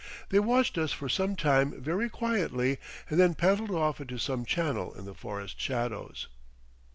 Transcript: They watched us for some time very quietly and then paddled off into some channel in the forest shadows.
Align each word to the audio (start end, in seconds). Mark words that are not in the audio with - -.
They 0.29 0.39
watched 0.39 0.79
us 0.79 0.91
for 0.91 1.07
some 1.07 1.35
time 1.35 1.79
very 1.79 2.09
quietly 2.09 2.79
and 3.11 3.19
then 3.19 3.35
paddled 3.35 3.69
off 3.69 4.01
into 4.01 4.17
some 4.17 4.45
channel 4.45 4.93
in 4.95 5.05
the 5.05 5.13
forest 5.13 5.59
shadows. 5.61 6.27